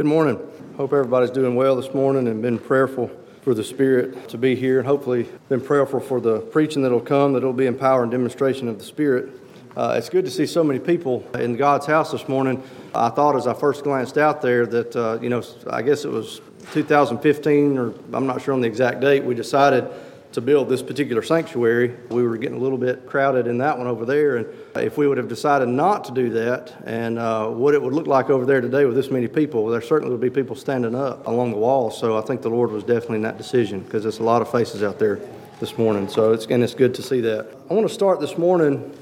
[0.00, 0.38] Good morning.
[0.78, 3.10] Hope everybody's doing well this morning and been prayerful
[3.42, 7.34] for the Spirit to be here, and hopefully been prayerful for the preaching that'll come,
[7.34, 9.28] that it'll be in power and demonstration of the Spirit.
[9.76, 12.62] Uh, it's good to see so many people in God's house this morning.
[12.94, 16.10] I thought as I first glanced out there that, uh, you know, I guess it
[16.10, 16.40] was
[16.72, 19.86] 2015, or I'm not sure on the exact date, we decided
[20.32, 21.96] to build this particular sanctuary.
[22.10, 24.46] We were getting a little bit crowded in that one over there, and
[24.76, 28.06] if we would have decided not to do that, and uh, what it would look
[28.06, 31.26] like over there today with this many people, there certainly would be people standing up
[31.26, 31.98] along the walls.
[31.98, 34.50] So I think the Lord was definitely in that decision because there's a lot of
[34.50, 35.20] faces out there
[35.58, 36.08] this morning.
[36.08, 37.48] So it's and it's good to see that.
[37.68, 38.96] I want to start this morning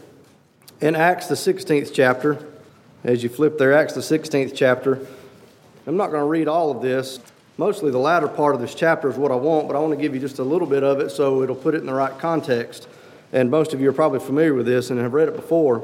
[0.80, 2.44] in Acts the 16th chapter.
[3.04, 5.06] As you flip there, Acts the 16th chapter.
[5.86, 7.20] I'm not going to read all of this.
[7.58, 10.00] Mostly the latter part of this chapter is what I want, but I want to
[10.00, 12.16] give you just a little bit of it so it'll put it in the right
[12.16, 12.86] context.
[13.32, 15.80] And most of you are probably familiar with this and have read it before.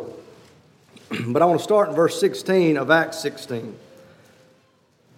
[1.27, 3.77] but I want to start in verse 16 of Acts 16.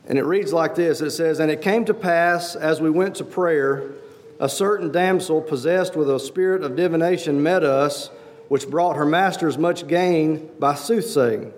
[0.08, 3.16] And it reads like this It says, And it came to pass as we went
[3.16, 3.90] to prayer,
[4.40, 8.08] a certain damsel possessed with a spirit of divination met us,
[8.48, 11.52] which brought her masters much gain by soothsaying.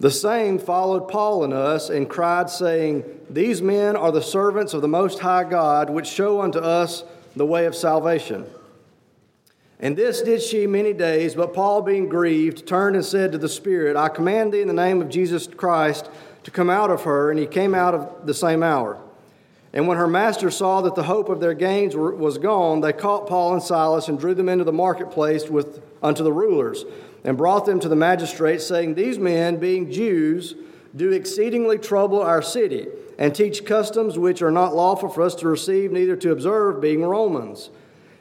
[0.00, 4.80] The same followed Paul and us and cried, saying, These men are the servants of
[4.80, 7.02] the Most High God, which show unto us
[7.34, 8.46] the way of salvation.
[9.80, 13.48] And this did she many days, but Paul, being grieved, turned and said to the
[13.48, 16.08] Spirit, I command thee in the name of Jesus Christ
[16.44, 17.30] to come out of her.
[17.30, 18.98] And he came out of the same hour.
[19.72, 23.26] And when her master saw that the hope of their gains was gone, they caught
[23.26, 26.84] Paul and Silas and drew them into the marketplace with, unto the rulers
[27.28, 30.54] and brought them to the magistrates, saying, These men, being Jews,
[30.96, 32.86] do exceedingly trouble our city,
[33.18, 37.04] and teach customs which are not lawful for us to receive, neither to observe, being
[37.04, 37.68] Romans.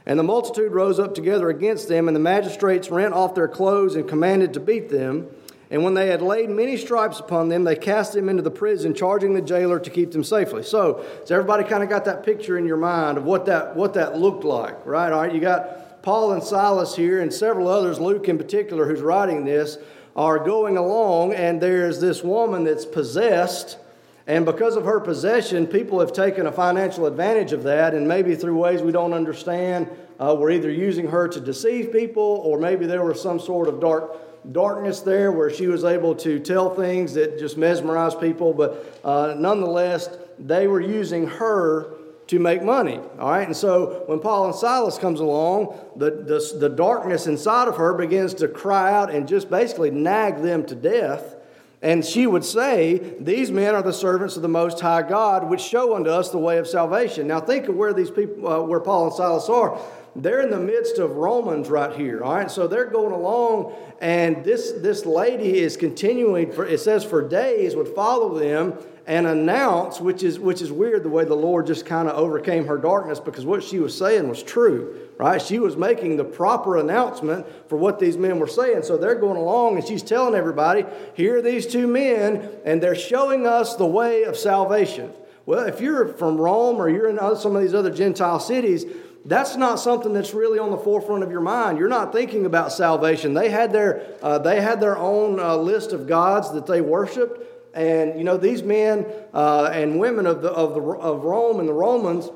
[0.05, 3.95] And the multitude rose up together against them, and the magistrates rent off their clothes
[3.95, 5.29] and commanded to beat them.
[5.71, 8.93] And when they had laid many stripes upon them, they cast them into the prison,
[8.93, 10.63] charging the jailer to keep them safely.
[10.63, 13.93] So, so everybody kind of got that picture in your mind of what that what
[13.93, 15.13] that looked like, right?
[15.13, 19.01] All right, you got Paul and Silas here, and several others, Luke in particular, who's
[19.01, 19.77] writing this,
[20.15, 23.77] are going along, and there's this woman that's possessed.
[24.25, 28.35] And because of her possession, people have taken a financial advantage of that, and maybe
[28.35, 32.85] through ways we don't understand, uh, we're either using her to deceive people, or maybe
[32.85, 37.15] there was some sort of dark darkness there where she was able to tell things
[37.15, 38.53] that just mesmerize people.
[38.53, 40.07] But uh, nonetheless,
[40.39, 41.96] they were using her
[42.27, 42.99] to make money.
[43.19, 47.67] All right, and so when Paul and Silas comes along, the, the, the, darkness inside
[47.67, 51.35] of her begins to cry out and just basically nag them to death.
[51.81, 55.61] And she would say, These men are the servants of the Most High God, which
[55.61, 57.27] show unto us the way of salvation.
[57.27, 59.79] Now think of where these people, uh, where Paul and Silas are.
[60.15, 62.49] They're in the midst of Romans right here, all right?
[62.49, 67.75] So they're going along, and this, this lady is continuing, for, it says for days,
[67.75, 71.85] would follow them and announce, which is, which is weird the way the Lord just
[71.85, 75.41] kind of overcame her darkness because what she was saying was true, right?
[75.41, 78.83] She was making the proper announcement for what these men were saying.
[78.83, 82.95] So they're going along and she's telling everybody, here are these two men, and they're
[82.95, 85.13] showing us the way of salvation.
[85.45, 88.85] Well, if you're from Rome or you're in some of these other Gentile cities,
[89.23, 91.77] that's not something that's really on the forefront of your mind.
[91.77, 93.33] You're not thinking about salvation.
[93.33, 97.56] They had their, uh, they had their own uh, list of gods that they worshiped.
[97.77, 99.05] And, you know, these men
[99.35, 102.31] uh, and women of, the, of, the, of Rome and the Romans,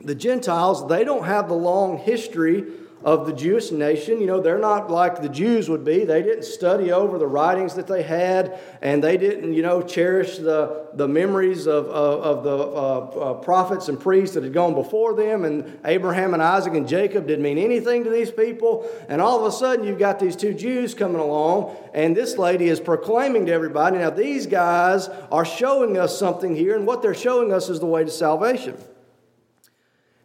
[0.00, 2.64] the Gentiles, they don't have the long history
[3.04, 4.20] of the Jewish nation.
[4.20, 6.04] You know, they're not like the Jews would be.
[6.04, 10.38] They didn't study over the writings that they had, and they didn't, you know, cherish
[10.38, 14.74] the, the memories of, of, of the uh, uh, prophets and priests that had gone
[14.74, 15.44] before them.
[15.44, 18.88] And Abraham and Isaac and Jacob didn't mean anything to these people.
[19.08, 22.68] And all of a sudden, you've got these two Jews coming along, and this lady
[22.68, 23.98] is proclaiming to everybody.
[23.98, 27.86] Now, these guys are showing us something here, and what they're showing us is the
[27.86, 28.76] way to salvation.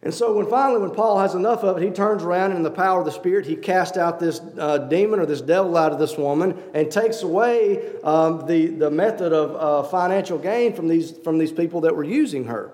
[0.03, 2.64] And so, when finally, when Paul has enough of it, he turns around and in
[2.64, 5.94] the power of the Spirit, he casts out this uh, demon or this devil out
[5.94, 10.90] of this woman and takes away um, the, the method of uh, financial gain from
[10.90, 12.74] these, from these people that were using her.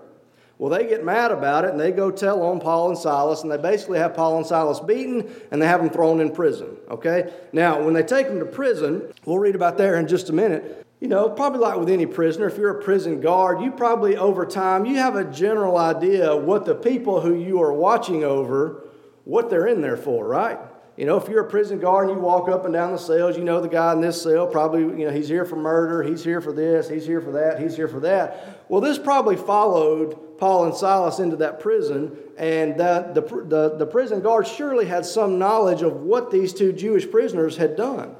[0.58, 3.52] Well, they get mad about it and they go tell on Paul and Silas, and
[3.52, 6.78] they basically have Paul and Silas beaten and they have them thrown in prison.
[6.90, 7.32] Okay?
[7.54, 10.86] Now, when they take them to prison, we'll read about there in just a minute.
[11.00, 14.46] You know, probably like with any prisoner, if you're a prison guard, you probably over
[14.46, 18.84] time, you have a general idea what the people who you are watching over,
[19.24, 20.60] what they're in there for, right?
[20.98, 23.38] You know, if you're a prison guard and you walk up and down the cells,
[23.38, 26.26] you know the guy in this cell probably, you know, he's here for murder, he's
[26.26, 28.66] here for this, he's here for that, he's here for that.
[28.68, 33.86] Well, this probably followed Paul and Silas into that prison, and that the, the, the
[33.86, 38.14] prison guard surely had some knowledge of what these two Jewish prisoners had done.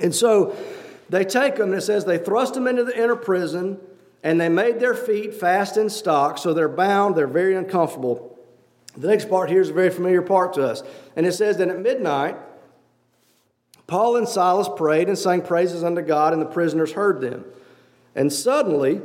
[0.00, 0.56] And so
[1.10, 3.78] they take them, and it says they thrust them into the inner prison,
[4.22, 8.38] and they made their feet fast in stocks, so they're bound, they're very uncomfortable.
[8.96, 10.82] The next part here is a very familiar part to us.
[11.16, 12.36] And it says that at midnight,
[13.88, 17.44] Paul and Silas prayed and sang praises unto God, and the prisoners heard them.
[18.14, 19.00] And suddenly,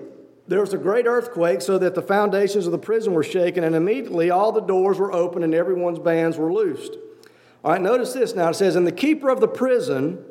[0.48, 3.76] there was a great earthquake, so that the foundations of the prison were shaken, and
[3.76, 6.98] immediately all the doors were opened and everyone's bands were loosed.
[7.64, 8.50] All right, notice this now.
[8.50, 10.24] It says, And the keeper of the prison,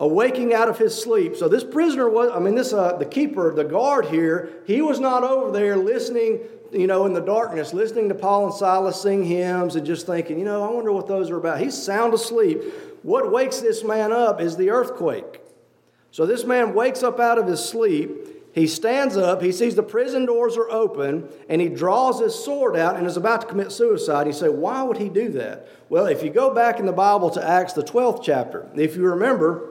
[0.00, 1.36] awaking out of his sleep.
[1.36, 4.98] So this prisoner was, I mean, this uh, the keeper, the guard here, he was
[4.98, 6.40] not over there listening,
[6.72, 10.38] you know, in the darkness, listening to Paul and Silas sing hymns and just thinking,
[10.38, 11.60] you know, I wonder what those are about.
[11.60, 12.62] He's sound asleep.
[13.02, 15.42] What wakes this man up is the earthquake.
[16.10, 18.10] So this man wakes up out of his sleep.
[18.52, 22.74] He stands up, he sees the prison doors are open, and he draws his sword
[22.74, 24.26] out and is about to commit suicide.
[24.26, 25.68] You say, why would he do that?
[25.88, 29.02] Well, if you go back in the Bible to Acts, the 12th chapter, if you
[29.02, 29.70] remember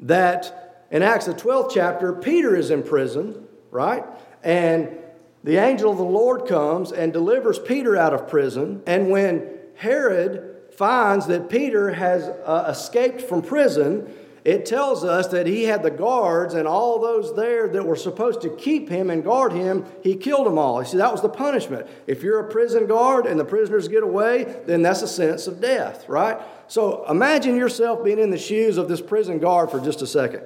[0.00, 4.04] that in Acts, the 12th chapter, Peter is in prison, right?
[4.42, 4.96] And
[5.44, 8.82] the angel of the Lord comes and delivers Peter out of prison.
[8.86, 14.12] And when Herod finds that Peter has uh, escaped from prison,
[14.48, 18.40] it tells us that he had the guards and all those there that were supposed
[18.40, 20.80] to keep him and guard him, he killed them all.
[20.80, 21.86] You see, that was the punishment.
[22.06, 25.60] If you're a prison guard and the prisoners get away, then that's a sentence of
[25.60, 26.40] death, right?
[26.66, 30.44] So imagine yourself being in the shoes of this prison guard for just a second.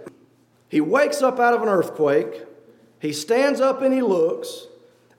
[0.69, 2.43] He wakes up out of an earthquake,
[2.99, 4.67] he stands up and he looks,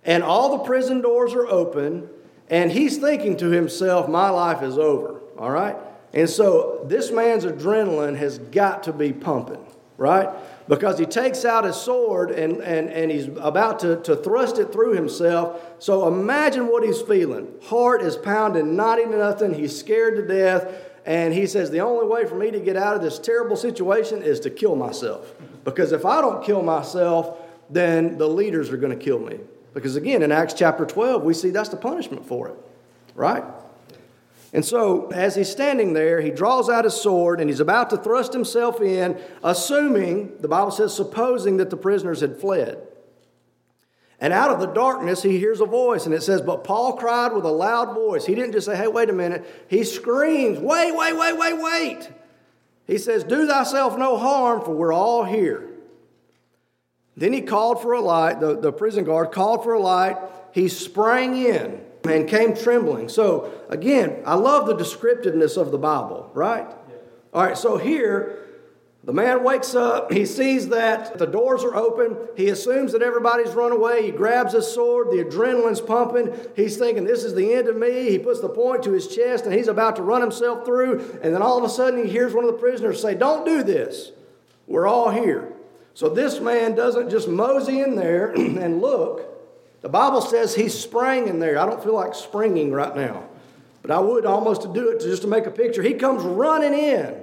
[0.03, 2.09] and all the prison doors are open,
[2.49, 5.77] and he's thinking to himself, My life is over, all right?
[6.13, 9.65] And so this man's adrenaline has got to be pumping,
[9.97, 10.29] right?
[10.67, 14.71] Because he takes out his sword and, and, and he's about to, to thrust it
[14.71, 15.61] through himself.
[15.79, 17.47] So imagine what he's feeling.
[17.63, 19.53] Heart is pounding, not even nothing.
[19.55, 20.71] He's scared to death.
[21.05, 24.21] And he says, The only way for me to get out of this terrible situation
[24.21, 25.33] is to kill myself.
[25.65, 27.39] Because if I don't kill myself,
[27.69, 29.39] then the leaders are going to kill me.
[29.73, 32.55] Because again, in Acts chapter 12, we see that's the punishment for it,
[33.15, 33.43] right?
[34.53, 37.97] And so, as he's standing there, he draws out his sword and he's about to
[37.97, 42.87] thrust himself in, assuming, the Bible says, supposing that the prisoners had fled.
[44.19, 47.33] And out of the darkness, he hears a voice, and it says, But Paul cried
[47.33, 48.27] with a loud voice.
[48.27, 49.43] He didn't just say, Hey, wait a minute.
[49.67, 52.09] He screams, Wait, wait, wait, wait, wait.
[52.85, 55.67] He says, Do thyself no harm, for we're all here.
[57.17, 58.39] Then he called for a light.
[58.39, 60.17] The, the prison guard called for a light.
[60.51, 63.09] He sprang in and came trembling.
[63.09, 66.67] So, again, I love the descriptiveness of the Bible, right?
[67.33, 68.43] All right, so here,
[69.05, 73.53] the man wakes up, he sees that the doors are open, he assumes that everybody's
[73.53, 77.67] run away, he grabs his sword, the adrenaline's pumping, he's thinking, This is the end
[77.67, 78.09] of me.
[78.09, 81.33] He puts the point to his chest and he's about to run himself through, and
[81.33, 84.11] then all of a sudden he hears one of the prisoners say, Don't do this.
[84.67, 85.51] We're all here.
[85.93, 89.32] So this man doesn't just mosey in there and look.
[89.83, 91.59] The Bible says he sprang in there.
[91.59, 93.25] I don't feel like springing right now,
[93.81, 95.83] but I would almost to do it just to make a picture.
[95.83, 97.13] He comes running in,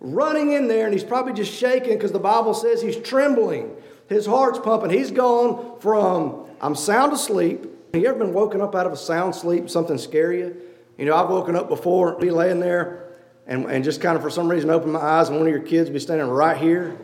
[0.00, 3.76] running in there, and he's probably just shaking because the Bible says he's trembling.
[4.08, 4.90] His heart's pumping.
[4.90, 7.66] He's gone from I'm sound asleep.
[7.92, 10.56] Have you ever been woken up out of a sound sleep, something scare you?
[10.96, 13.10] You know, I've woken up before, be laying there,
[13.46, 15.62] and, and just kind of for some reason open my eyes, and one of your
[15.62, 16.96] kids be standing right here,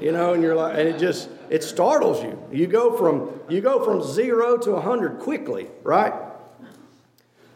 [0.00, 2.42] you know, and you're like, and it just it startles you.
[2.52, 6.12] You go from you go from zero to hundred quickly, right?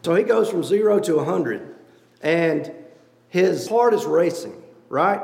[0.03, 1.75] So he goes from zero to hundred,
[2.21, 2.71] and
[3.29, 5.21] his heart is racing, right?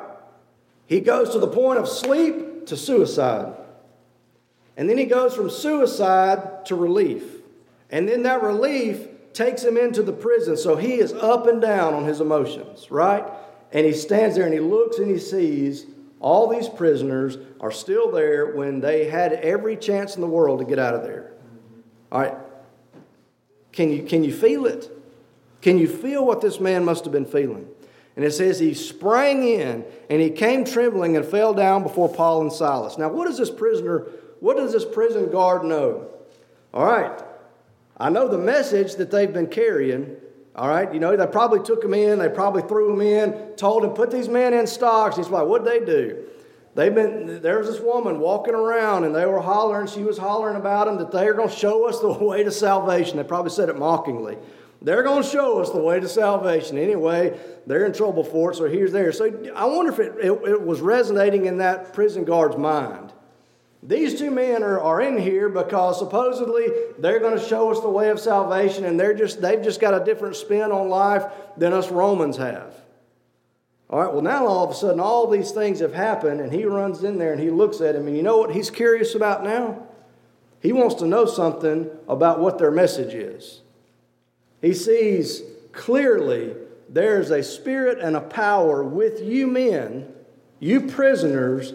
[0.88, 3.56] He goes to the point of sleep to suicide.
[4.78, 7.24] And then he goes from suicide to relief.
[7.90, 10.58] And then that relief takes him into the prison.
[10.58, 13.26] So he is up and down on his emotions, right?
[13.72, 15.86] And he stands there and he looks and he sees
[16.26, 20.66] all these prisoners are still there when they had every chance in the world to
[20.66, 21.32] get out of there.
[22.12, 22.34] All right.
[23.72, 24.90] Can you, can you feel it?
[25.62, 27.68] Can you feel what this man must have been feeling?
[28.16, 32.42] And it says he sprang in and he came trembling and fell down before Paul
[32.42, 32.98] and Silas.
[32.98, 34.08] Now, what does this prisoner,
[34.40, 36.08] what does this prison guard know?
[36.74, 37.22] All right.
[37.98, 40.18] I know the message that they've been carrying,
[40.56, 43.84] all right, you know, they probably took him in, they probably threw him in, told
[43.84, 45.18] him, put these men in stocks.
[45.18, 46.26] He's like, what'd they do?
[46.76, 50.56] They've been, there was this woman walking around and they were hollering, she was hollering
[50.56, 53.18] about them that they're going to show us the way to salvation.
[53.18, 54.38] They probably said it mockingly.
[54.82, 56.78] They're going to show us the way to salvation.
[56.78, 59.12] Anyway, they're in trouble for it, so here's there.
[59.12, 63.12] So I wonder if it, it, it was resonating in that prison guard's mind.
[63.88, 67.90] These two men are, are in here because supposedly they're going to show us the
[67.90, 71.24] way of salvation and they're just, they've just got a different spin on life
[71.56, 72.74] than us Romans have.
[73.90, 76.66] All right, well, now all of a sudden, all these things have happened, and he
[76.66, 79.44] runs in there and he looks at him, and you know what he's curious about
[79.44, 79.84] now?
[80.60, 83.62] He wants to know something about what their message is.
[84.62, 86.56] He sees clearly
[86.90, 90.12] there's a spirit and a power with you men,
[90.60, 91.74] you prisoners,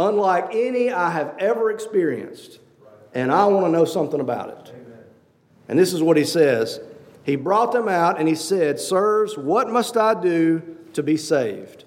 [0.00, 2.58] unlike any I have ever experienced.
[3.14, 4.74] And I want to know something about it.
[5.68, 6.80] And this is what he says
[7.22, 11.84] He brought them out and he said, Sirs, what must I do to be saved?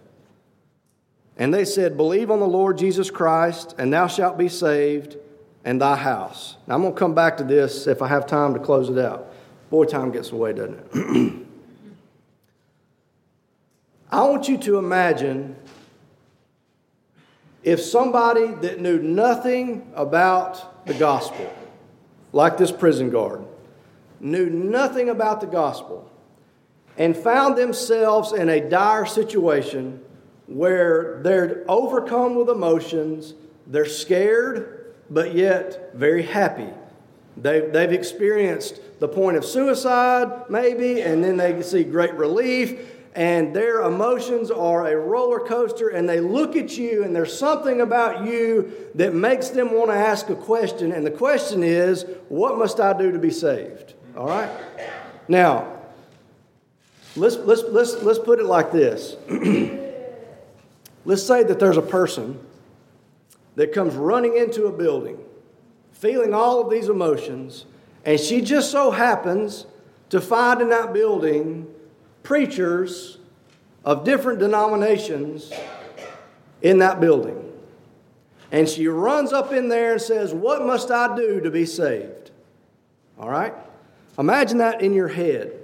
[1.37, 5.17] And they said, Believe on the Lord Jesus Christ, and thou shalt be saved,
[5.65, 6.57] and thy house.
[6.67, 8.99] Now, I'm going to come back to this if I have time to close it
[8.99, 9.33] out.
[9.71, 11.33] Boy, time gets away, doesn't it?
[14.11, 15.55] I want you to imagine
[17.63, 21.51] if somebody that knew nothing about the gospel,
[22.31, 23.45] like this prison guard,
[24.19, 26.09] knew nothing about the gospel,
[26.97, 29.99] and found themselves in a dire situation
[30.47, 33.33] where they're overcome with emotions,
[33.67, 36.69] they're scared, but yet very happy.
[37.37, 43.55] They've, they've experienced the point of suicide, maybe, and then they see great relief, and
[43.55, 48.25] their emotions are a roller coaster, and they look at you, and there's something about
[48.25, 50.91] you that makes them want to ask a question.
[50.91, 53.93] And the question is, What must I do to be saved?
[54.17, 54.49] All right?
[55.27, 55.79] Now,
[57.15, 59.15] let's, let's, let's, let's put it like this.
[61.05, 62.39] let's say that there's a person
[63.55, 65.19] that comes running into a building,
[65.91, 67.65] feeling all of these emotions,
[68.05, 69.67] and she just so happens
[70.09, 71.72] to find in that building
[72.23, 73.17] preachers
[73.85, 75.51] of different denominations
[76.61, 77.51] in that building.
[78.51, 82.31] And she runs up in there and says, What must I do to be saved?
[83.19, 83.53] All right?
[84.17, 85.59] Imagine that in your head.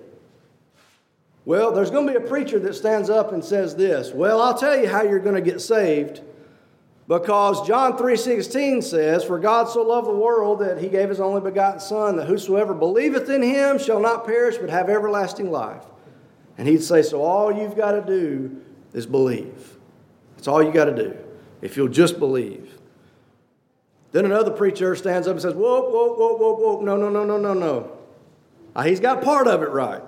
[1.45, 4.11] Well, there's going to be a preacher that stands up and says this.
[4.11, 6.21] Well, I'll tell you how you're going to get saved.
[7.07, 11.41] Because John 3:16 says, "For God so loved the world that he gave his only
[11.41, 15.83] begotten son that whosoever believeth in him shall not perish but have everlasting life."
[16.59, 18.61] And he'd say, So all you've got to do
[18.93, 19.77] is believe.
[20.35, 21.17] That's all you got to do.
[21.61, 22.77] If you'll just believe.
[24.11, 26.81] Then another preacher stands up and says, Whoa, whoa, whoa, whoa, whoa.
[26.81, 27.97] No, no, no, no, no, no.
[28.75, 30.01] Uh, he's got part of it right.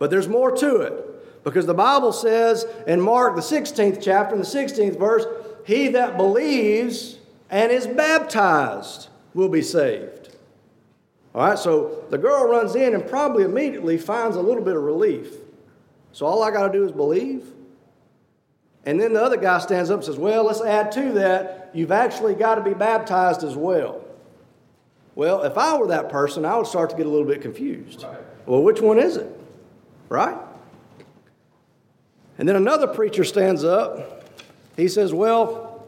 [0.00, 1.44] But there's more to it.
[1.44, 5.26] Because the Bible says in Mark, the 16th chapter, in the 16th verse,
[5.64, 7.18] He that believes
[7.50, 10.25] and is baptized will be saved.
[11.36, 14.82] All right, so the girl runs in and probably immediately finds a little bit of
[14.82, 15.34] relief.
[16.12, 17.52] So all I got to do is believe.
[18.86, 21.92] And then the other guy stands up and says, Well, let's add to that, you've
[21.92, 24.02] actually got to be baptized as well.
[25.14, 28.02] Well, if I were that person, I would start to get a little bit confused.
[28.02, 28.18] Right.
[28.46, 29.28] Well, which one is it?
[30.08, 30.38] Right?
[32.38, 34.24] And then another preacher stands up.
[34.74, 35.86] He says, Well,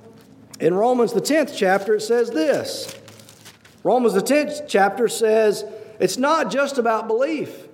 [0.60, 2.97] in Romans, the 10th chapter, it says this
[3.82, 5.64] Romans, the 10th chapter says
[5.98, 7.68] it's not just about belief.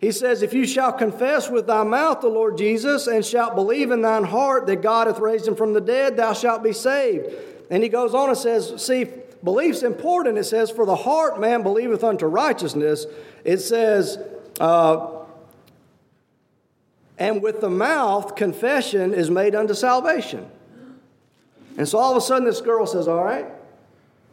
[0.00, 3.90] He says, If you shall confess with thy mouth the Lord Jesus and shalt believe
[3.90, 7.32] in thine heart that God hath raised him from the dead, thou shalt be saved.
[7.70, 9.06] And he goes on and says, See,
[9.42, 10.38] belief's important.
[10.38, 13.06] It says, For the heart man believeth unto righteousness.
[13.44, 14.18] It says,
[14.60, 15.14] uh,
[17.18, 20.48] and with the mouth confession is made unto salvation.
[21.76, 23.46] And so all of a sudden this girl says, All right,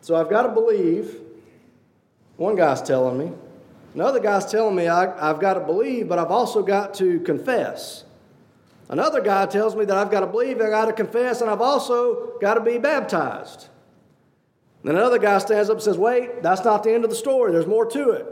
[0.06, 1.20] so I've got to believe.
[2.38, 3.32] One guy's telling me.
[3.96, 8.04] Another guy's telling me I, have got to believe, but I've also got to confess.
[8.88, 11.60] Another guy tells me that I've got to believe, I've got to confess, and I've
[11.60, 13.70] also got to be baptized.
[14.84, 17.52] Then another guy stands up and says, Wait, that's not the end of the story.
[17.52, 18.28] There's more to it.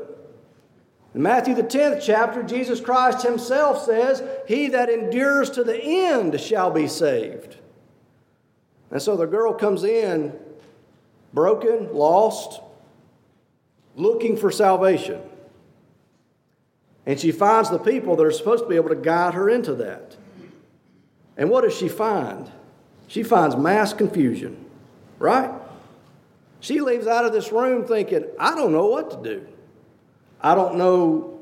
[1.16, 6.40] In Matthew, the 10th chapter, Jesus Christ himself says, He that endures to the end
[6.40, 7.58] shall be saved.
[8.92, 10.40] And so the girl comes in
[11.34, 12.62] broken, lost,
[13.96, 15.22] looking for salvation.
[17.06, 19.76] And she finds the people that are supposed to be able to guide her into
[19.76, 20.16] that.
[21.36, 22.50] And what does she find?
[23.08, 24.66] She finds mass confusion,
[25.20, 25.52] right?
[26.60, 29.48] She leaves out of this room thinking, I don't know what to do.
[30.40, 31.33] I don't know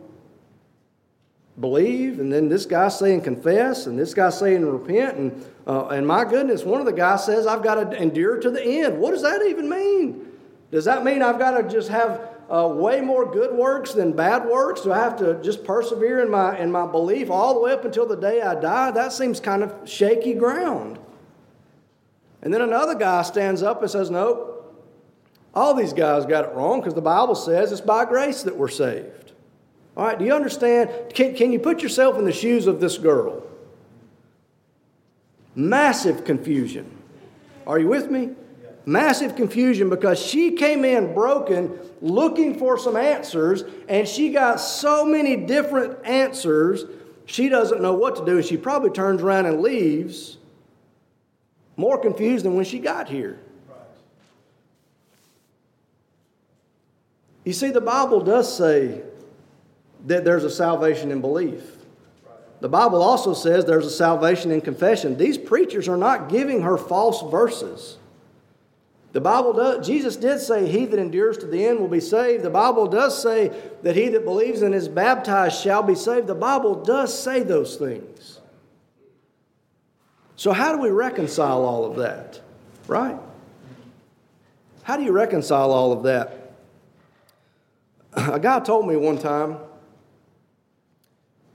[1.60, 6.08] believe, and then this guy saying confess, and this guy saying repent, and uh, and
[6.08, 9.00] my goodness, one of the guys says I've got to endure to the end.
[9.00, 10.28] What does that even mean?
[10.72, 14.46] Does that mean I've got to just have uh, way more good works than bad
[14.46, 14.82] works?
[14.82, 17.86] Do I have to just persevere in my in my belief all the way up
[17.86, 18.92] until the day I die?
[18.92, 20.98] That seems kind of shaky ground.
[22.42, 24.48] And then another guy stands up and says, Nope.
[25.54, 28.70] All these guys got it wrong because the Bible says it's by grace that we're
[28.70, 29.31] saved.
[29.96, 30.90] All right, do you understand?
[31.14, 33.44] Can, can you put yourself in the shoes of this girl?
[35.54, 36.98] Massive confusion.
[37.68, 38.32] Are you with me?
[38.86, 45.06] Massive confusion because she came in broken looking for some answers and she got so
[45.06, 46.86] many different answers
[47.28, 50.38] she doesn't know what to do she probably turns around and leaves
[51.78, 53.40] more confused than when she got here.
[57.44, 59.02] You see, the Bible does say
[60.06, 61.64] that there's a salvation in belief.
[62.60, 65.18] The Bible also says there's a salvation in confession.
[65.18, 67.98] These preachers are not giving her false verses.
[69.14, 72.44] The Bible does, Jesus did say, He that endures to the end will be saved.
[72.44, 76.28] The Bible does say that he that believes and is baptized shall be saved.
[76.28, 78.40] The Bible does say those things.
[80.38, 82.40] So, how do we reconcile all of that?
[82.88, 83.18] Right?
[84.84, 86.54] How do you reconcile all of that?
[88.14, 89.58] A guy told me one time,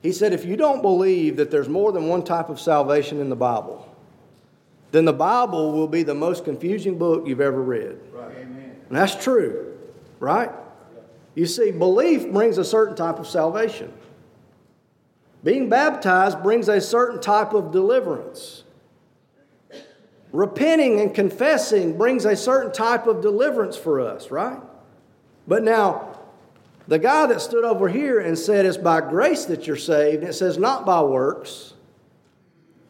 [0.06, 3.28] he said, if you don't believe that there's more than one type of salvation in
[3.28, 3.92] the Bible,
[4.92, 7.98] then the Bible will be the most confusing book you've ever read.
[8.12, 8.36] Right.
[8.36, 9.76] And that's true,
[10.20, 10.52] right?
[11.34, 13.92] You see, belief brings a certain type of salvation.
[15.42, 18.62] Being baptized brings a certain type of deliverance.
[20.30, 24.60] Repenting and confessing brings a certain type of deliverance for us, right?
[25.48, 26.15] But now,
[26.88, 30.34] the guy that stood over here and said it's by grace that you're saved, it
[30.34, 31.74] says not by works.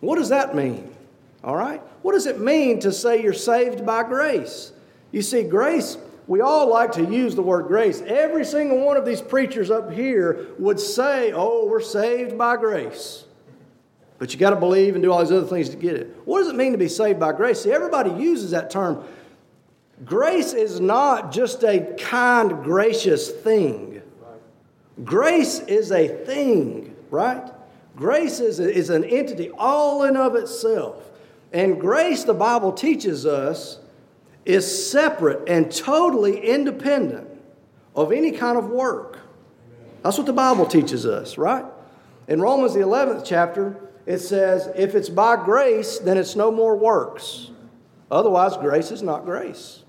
[0.01, 0.95] What does that mean?
[1.43, 1.81] All right?
[2.03, 4.73] What does it mean to say you're saved by grace?
[5.13, 8.03] You see, grace, we all like to use the word grace.
[8.03, 13.25] Every single one of these preachers up here would say, oh, we're saved by grace.
[14.19, 16.17] But you got to believe and do all these other things to get it.
[16.25, 17.63] What does it mean to be saved by grace?
[17.63, 19.05] See, everybody uses that term.
[20.05, 24.03] Grace is not just a kind, gracious thing.
[25.05, 27.51] Grace is a thing, right?
[27.97, 31.11] Grace is, is an entity all in of itself.
[31.53, 33.79] And grace, the Bible teaches us,
[34.45, 37.29] is separate and totally independent
[37.95, 39.19] of any kind of work.
[40.03, 41.65] That's what the Bible teaches us, right?
[42.29, 46.77] In Romans, the 11th chapter, it says, if it's by grace, then it's no more
[46.77, 47.51] works.
[48.11, 49.83] Otherwise, grace is not grace.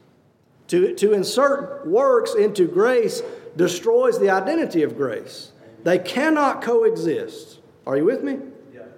[0.67, 3.21] To, to insert works into grace
[3.55, 5.51] destroys the identity of grace.
[5.83, 7.59] They cannot coexist.
[7.85, 8.39] Are you with me?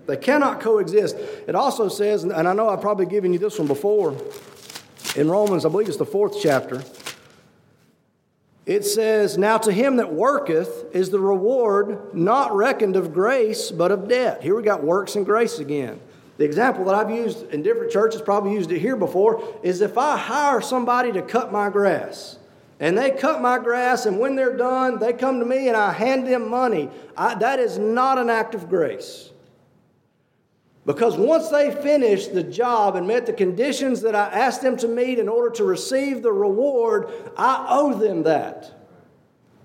[0.10, 1.16] They cannot coexist.
[1.48, 4.18] It also says, and I know I've probably given you this one before,
[5.16, 6.84] in Romans, I believe it's the fourth chapter.
[8.66, 13.92] It says, Now to him that worketh is the reward not reckoned of grace, but
[13.92, 14.42] of debt.
[14.42, 16.00] Here we got works and grace again.
[16.40, 19.98] The example that I've used in different churches, probably used it here before, is if
[19.98, 22.40] I hire somebody to cut my grass,
[22.80, 25.92] and they cut my grass, and when they're done, they come to me and I
[25.92, 26.90] hand them money.
[27.18, 29.32] I, that is not an act of grace.
[30.86, 34.88] Because once they finished the job and met the conditions that I asked them to
[34.88, 38.80] meet in order to receive the reward, I owe them that.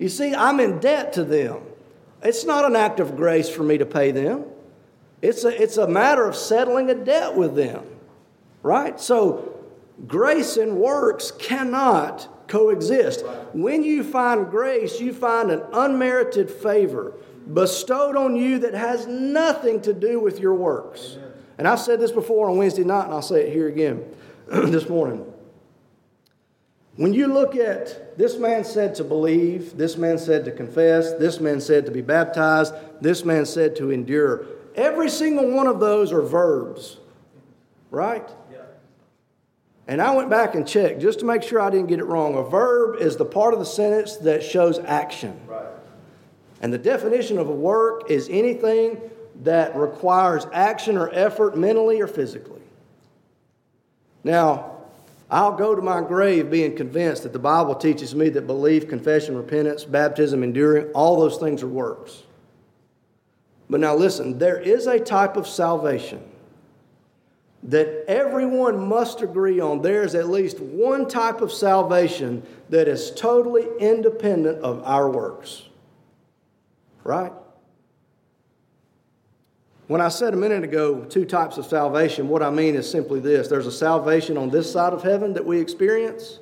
[0.00, 1.62] You see, I'm in debt to them.
[2.20, 4.46] It's not an act of grace for me to pay them.
[5.24, 7.82] It's a, it's a matter of settling a debt with them,
[8.62, 9.00] right?
[9.00, 9.64] So,
[10.06, 13.24] grace and works cannot coexist.
[13.54, 17.14] When you find grace, you find an unmerited favor
[17.54, 21.16] bestowed on you that has nothing to do with your works.
[21.56, 24.04] And I've said this before on Wednesday night, and I'll say it here again
[24.46, 25.24] this morning.
[26.96, 31.40] When you look at this man said to believe, this man said to confess, this
[31.40, 34.46] man said to be baptized, this man said to endure.
[34.74, 36.98] Every single one of those are verbs,
[37.90, 38.28] right?
[38.50, 38.58] Yeah.
[39.86, 42.34] And I went back and checked just to make sure I didn't get it wrong.
[42.34, 45.38] A verb is the part of the sentence that shows action.
[45.46, 45.66] Right.
[46.60, 48.98] And the definition of a work is anything
[49.42, 52.62] that requires action or effort mentally or physically.
[54.22, 54.70] Now,
[55.30, 59.36] I'll go to my grave being convinced that the Bible teaches me that belief, confession,
[59.36, 62.22] repentance, baptism, enduring, all those things are works.
[63.68, 66.22] But now listen, there is a type of salvation
[67.64, 69.80] that everyone must agree on.
[69.80, 75.62] There's at least one type of salvation that is totally independent of our works.
[77.02, 77.32] Right?
[79.86, 83.20] When I said a minute ago two types of salvation, what I mean is simply
[83.20, 86.38] this there's a salvation on this side of heaven that we experience,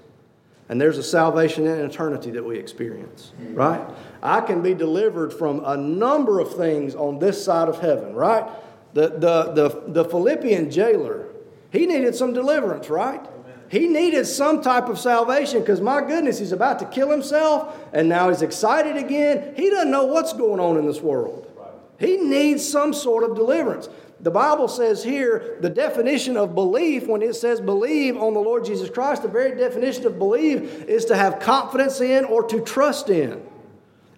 [0.72, 3.86] and there's a salvation in eternity that we experience, right?
[4.22, 8.48] I can be delivered from a number of things on this side of heaven, right?
[8.94, 11.26] The, the, the, the Philippian jailer,
[11.70, 13.20] he needed some deliverance, right?
[13.68, 18.08] He needed some type of salvation because, my goodness, he's about to kill himself and
[18.08, 19.52] now he's excited again.
[19.54, 21.52] He doesn't know what's going on in this world.
[22.00, 23.90] He needs some sort of deliverance.
[24.22, 28.64] The Bible says here the definition of belief, when it says believe on the Lord
[28.64, 33.10] Jesus Christ, the very definition of believe is to have confidence in or to trust
[33.10, 33.44] in.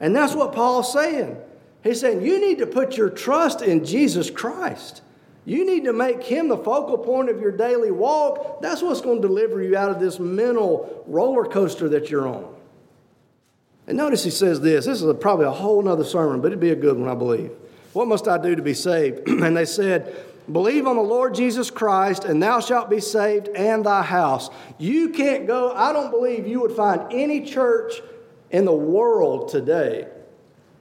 [0.00, 1.38] And that's what Paul's saying.
[1.82, 5.00] He's saying you need to put your trust in Jesus Christ.
[5.46, 8.62] You need to make him the focal point of your daily walk.
[8.62, 12.54] That's what's going to deliver you out of this mental roller coaster that you're on.
[13.86, 14.86] And notice he says this.
[14.86, 17.14] This is a, probably a whole other sermon, but it'd be a good one, I
[17.14, 17.50] believe.
[17.94, 19.26] What must I do to be saved?
[19.28, 20.14] and they said,
[20.50, 24.50] Believe on the Lord Jesus Christ, and thou shalt be saved and thy house.
[24.76, 28.02] You can't go, I don't believe you would find any church
[28.50, 30.06] in the world today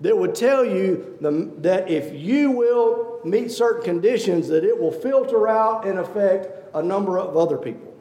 [0.01, 4.91] that would tell you the, that if you will meet certain conditions, that it will
[4.91, 7.93] filter out and affect a number of other people.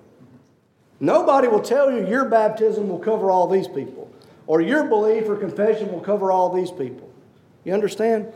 [0.99, 4.11] Nobody will tell you your baptism will cover all these people,
[4.49, 7.09] or your belief or confession will cover all these people.
[7.63, 8.33] You understand?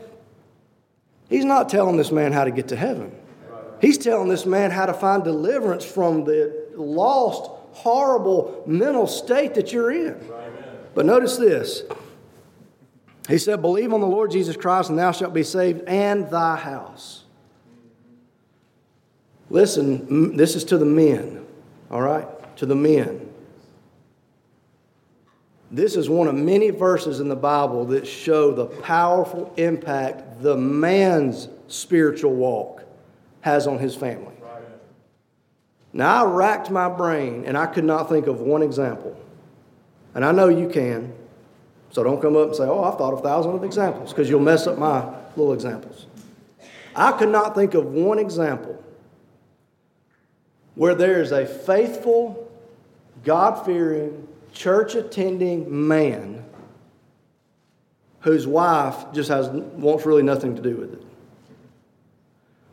[1.29, 3.13] He's not telling this man how to get to heaven.
[3.81, 9.71] He's telling this man how to find deliverance from the lost, horrible mental state that
[9.71, 10.19] you're in.
[10.95, 11.83] But notice this.
[13.27, 16.55] He said, Believe on the Lord Jesus Christ, and thou shalt be saved, and thy
[16.55, 17.25] house.
[19.49, 21.45] Listen, this is to the men,
[21.91, 22.27] all right?
[22.57, 23.26] To the men.
[25.69, 30.55] This is one of many verses in the Bible that show the powerful impact the
[30.55, 32.83] man's spiritual walk
[33.41, 34.33] has on his family.
[35.91, 39.17] Now, I racked my brain and I could not think of one example.
[40.15, 41.13] And I know you can.
[41.91, 44.41] So don't come up and say, oh, I've thought of thousands of examples, because you'll
[44.41, 46.05] mess up my little examples.
[46.95, 48.83] I could not think of one example
[50.75, 52.51] where there is a faithful,
[53.23, 54.27] God fearing,
[54.57, 56.43] church attending man
[58.21, 61.03] whose wife just has wants really nothing to do with it.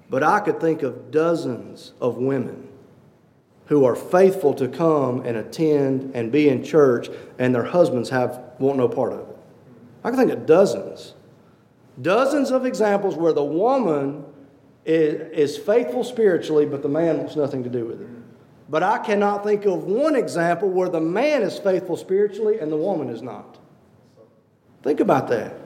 [0.09, 2.69] But I could think of dozens of women
[3.67, 8.41] who are faithful to come and attend and be in church, and their husbands have
[8.59, 9.39] want no part of it.
[10.03, 11.15] I can think of dozens,
[12.01, 14.25] dozens of examples where the woman
[14.85, 18.09] is, is faithful spiritually, but the man wants nothing to do with it.
[18.69, 22.77] But I cannot think of one example where the man is faithful spiritually and the
[22.77, 23.59] woman is not.
[24.83, 25.57] Think about that.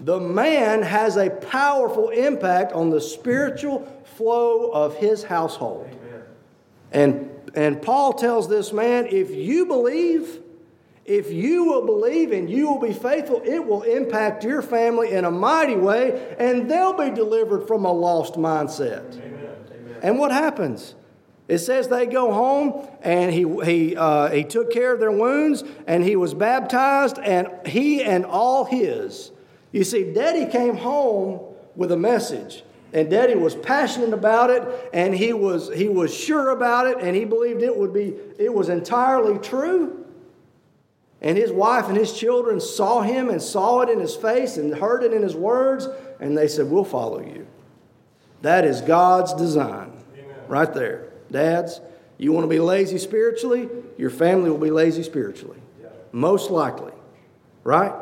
[0.00, 5.88] The man has a powerful impact on the spiritual flow of his household.
[5.90, 6.22] Amen.
[6.92, 10.40] And, and Paul tells this man if you believe,
[11.04, 15.24] if you will believe and you will be faithful, it will impact your family in
[15.24, 19.14] a mighty way, and they'll be delivered from a lost mindset.
[19.14, 19.56] Amen.
[19.72, 19.98] Amen.
[20.02, 20.94] And what happens?
[21.48, 25.62] It says they go home and he, he, uh, he took care of their wounds
[25.86, 29.30] and he was baptized, and he and all his.
[29.70, 31.40] You see, Daddy came home
[31.76, 32.62] with a message.
[32.92, 34.62] And Daddy was passionate about it,
[34.94, 38.54] and he was, he was sure about it, and he believed it would be, it
[38.54, 40.06] was entirely true.
[41.20, 44.74] And his wife and his children saw him and saw it in his face and
[44.74, 45.88] heard it in his words,
[46.20, 47.46] and they said, We'll follow you.
[48.42, 50.36] That is God's design Amen.
[50.48, 51.12] right there.
[51.30, 51.80] Dads,
[52.18, 53.68] you want to be lazy spiritually?
[53.98, 55.58] Your family will be lazy spiritually.
[56.12, 56.92] Most likely.
[57.64, 57.92] Right?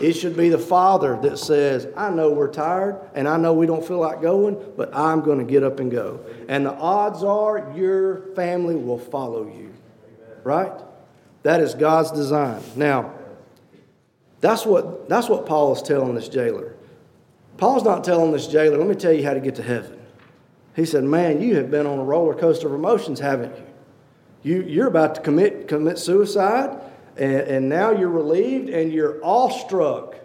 [0.00, 3.66] It should be the father that says, I know we're tired and I know we
[3.66, 6.20] don't feel like going, but I'm going to get up and go.
[6.48, 9.72] And the odds are your family will follow you.
[10.44, 10.72] Right?
[11.42, 12.62] That is God's design.
[12.76, 13.12] Now,
[14.40, 16.74] that's what, that's what Paul is telling this jailer.
[17.56, 20.01] Paul's not telling this jailer, let me tell you how to get to heaven.
[20.74, 23.66] He said, Man, you have been on a roller coaster of emotions, haven't you?
[24.42, 26.78] you you're about to commit, commit suicide,
[27.16, 30.16] and, and now you're relieved and you're awestruck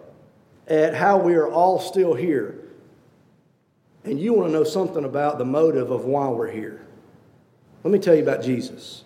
[0.66, 2.58] at how we are all still here.
[4.04, 6.86] And you want to know something about the motive of why we're here.
[7.84, 9.04] Let me tell you about Jesus.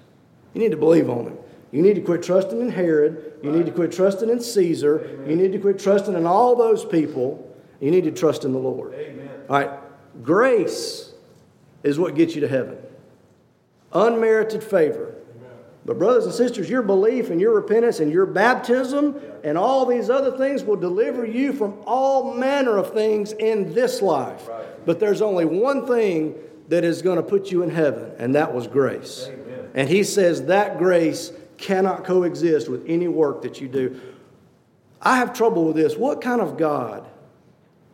[0.55, 1.38] You need to believe on him.
[1.72, 3.33] You need to quit trusting in Herod.
[3.42, 5.24] You need to quit trusting in Caesar.
[5.26, 7.57] You need to quit trusting in all those people.
[7.81, 8.92] You need to trust in the Lord.
[8.94, 9.31] Amen.
[9.48, 9.70] All right.
[10.22, 11.12] Grace
[11.83, 12.79] is what gets you to heaven.
[13.92, 15.14] Unmerited favor.
[15.85, 20.11] But, brothers and sisters, your belief and your repentance and your baptism and all these
[20.11, 24.49] other things will deliver you from all manner of things in this life.
[24.87, 26.37] But there's only one thing
[26.68, 29.29] that is going to put you in heaven, and that was grace.
[29.29, 29.71] Amen.
[29.75, 34.01] And he says that grace cannot coexist with any work that you do.
[35.01, 35.97] I have trouble with this.
[35.97, 37.09] What kind of God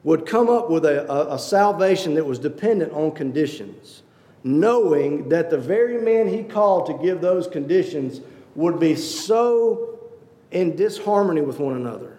[0.08, 4.02] would come up with a, a, a, salvation that was dependent on conditions,
[4.42, 8.22] knowing that the very man he called to give those conditions
[8.54, 9.98] would be so
[10.50, 12.16] in disharmony with one another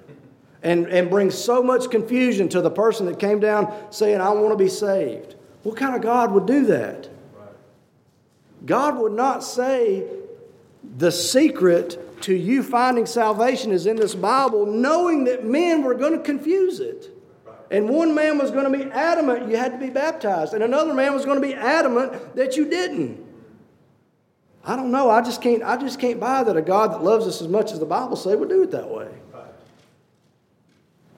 [0.62, 4.52] and, and bring so much confusion to the person that came down saying, I want
[4.52, 5.34] to be saved.
[5.64, 7.10] What kind of God would do that?
[8.68, 10.06] God would not say
[10.96, 16.14] the secret to you finding salvation is in this Bible, knowing that men were going
[16.14, 17.16] to confuse it.
[17.72, 20.94] And one man was going to be adamant you had to be baptized, and another
[20.94, 23.26] man was going to be adamant that you didn't.
[24.64, 25.10] I don't know.
[25.10, 25.64] I just can't.
[25.64, 28.16] I just can't buy that a God that loves us as much as the Bible
[28.16, 29.10] says would do it that way.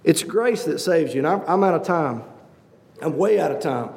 [0.03, 2.23] It's grace that saves you, and I'm, I'm out of time.
[3.01, 3.91] I'm way out of time.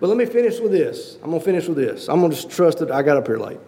[0.00, 1.16] But let me finish with this.
[1.22, 2.08] I'm going to finish with this.
[2.08, 3.60] I'm going to just trust that I got up here late.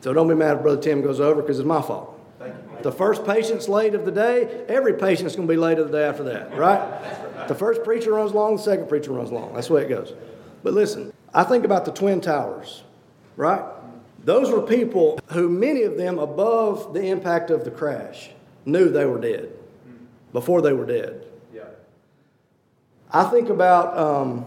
[0.00, 2.19] So don't be mad if Brother Tim goes over because it's my fault.
[2.82, 5.98] The first patient's late of the day, every patient's going to be late of the
[5.98, 7.48] day after that, right?
[7.48, 9.54] The first preacher runs long, the second preacher runs long.
[9.54, 10.14] That's the way it goes.
[10.62, 12.82] But listen, I think about the Twin Towers,
[13.36, 13.62] right?
[14.24, 18.30] Those were people who, many of them, above the impact of the crash,
[18.66, 19.50] knew they were dead
[20.32, 21.24] before they were dead.
[21.54, 21.62] Yeah.
[23.10, 24.46] I think about, um,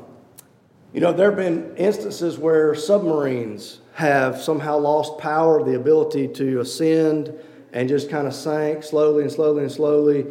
[0.94, 6.60] you know, there have been instances where submarines have somehow lost power, the ability to
[6.60, 7.34] ascend
[7.74, 10.26] and just kind of sank slowly and slowly and slowly.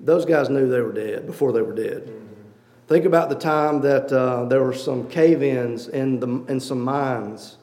[0.00, 2.02] Those guys knew they were dead before they were dead.
[2.02, 2.26] Mm-hmm.
[2.88, 6.80] Think about the time that uh, there were some cave ins in, the, in some
[6.80, 7.56] mines,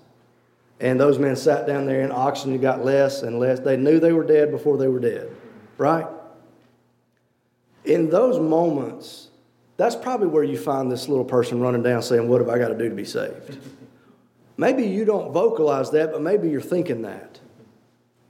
[0.80, 3.60] and those men sat down there and oxygen got less and less.
[3.60, 5.30] They knew they were dead before they were dead,
[5.78, 6.08] right?
[7.84, 9.28] In those moments,
[9.76, 12.70] that's probably where you find this little person running down saying, What have I got
[12.70, 13.58] to do to be saved?
[14.58, 17.40] Maybe you don't vocalize that, but maybe you're thinking that.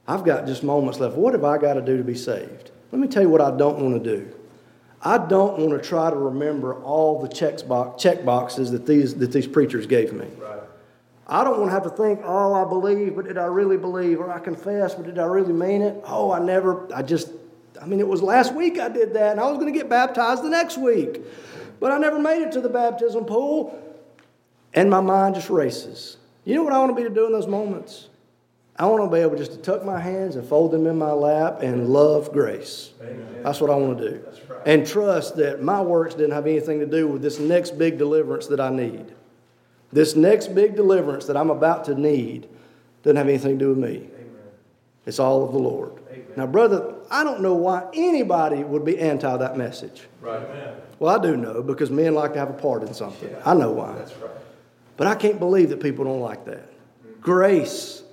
[0.08, 1.16] I've got just moments left.
[1.16, 2.72] What have I got to do to be saved?
[2.92, 4.34] Let me tell you what I don't want to do.
[5.02, 9.16] I don't want to try to remember all the check, box, check boxes that these,
[9.16, 10.28] that these preachers gave me.
[10.38, 10.60] Right.
[11.28, 14.20] I don't want to have to think, oh, I believe, but did I really believe?
[14.20, 16.02] Or I confess, but did I really mean it?
[16.06, 17.30] Oh, I never, I just,
[17.82, 19.90] I mean, it was last week I did that, and I was going to get
[19.90, 21.22] baptized the next week.
[21.80, 23.78] But I never made it to the baptism pool,
[24.74, 26.18] and my mind just races.
[26.46, 28.08] You know what I want to be to do in those moments?
[28.80, 31.12] I want to be able just to tuck my hands and fold them in my
[31.12, 32.92] lap and love grace.
[33.02, 33.42] Amen.
[33.42, 34.28] That's what I want to do.
[34.48, 34.62] Right.
[34.68, 38.46] And trust that my works didn't have anything to do with this next big deliverance
[38.48, 39.14] that I need.
[39.92, 42.48] This next big deliverance that I'm about to need
[43.02, 43.96] doesn't have anything to do with me.
[43.96, 44.30] Amen.
[45.08, 45.94] It's all of the Lord.
[46.12, 46.26] Amen.
[46.36, 50.04] Now, brother, I don't know why anybody would be anti that message.
[50.22, 50.46] Right.
[51.00, 53.32] Well, I do know because men like to have a part in something.
[53.32, 53.42] Yeah.
[53.44, 53.94] I know why.
[53.94, 54.32] That's right.
[54.98, 56.70] But I can't believe that people don't like that.
[57.22, 58.04] Grace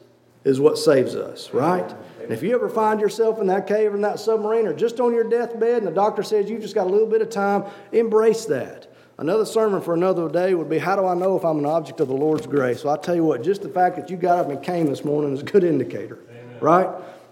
[0.44, 1.94] is what saves us, right?
[2.22, 5.00] And if you ever find yourself in that cave or in that submarine or just
[5.00, 7.64] on your deathbed and the doctor says you've just got a little bit of time,
[7.92, 8.86] embrace that.
[9.16, 12.00] Another sermon for another day would be how do I know if I'm an object
[12.00, 12.82] of the Lord's grace?
[12.82, 15.04] So I tell you what, just the fact that you got up and came this
[15.04, 16.58] morning is a good indicator, Amen.
[16.60, 16.88] right?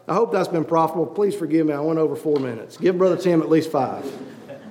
[0.07, 1.07] I hope that's been profitable.
[1.07, 2.77] Please forgive me, I went over four minutes.
[2.77, 4.05] Give Brother Tim at least five.